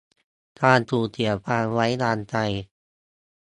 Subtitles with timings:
[0.61, 2.35] การสูญเสียความไว้วางใจ